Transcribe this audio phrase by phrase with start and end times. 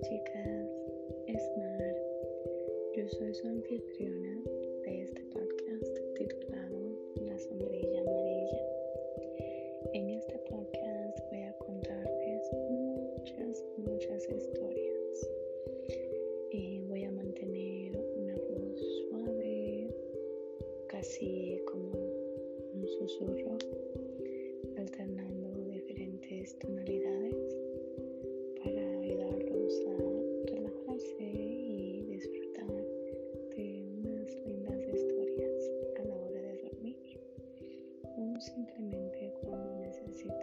[0.00, 0.70] chicas,
[1.26, 1.94] es Mar.
[2.96, 4.42] Yo soy su anfitriona
[4.86, 8.62] de este podcast titulado La sombrilla amarilla.
[9.92, 15.30] En este podcast voy a contarles muchas, muchas historias.
[16.52, 18.80] Eh, voy a mantener una voz
[19.10, 19.94] suave,
[20.88, 21.92] casi como
[22.72, 23.58] un susurro,
[24.78, 27.01] alternando diferentes tonalidades
[38.42, 40.41] o simplemente cuando necesiten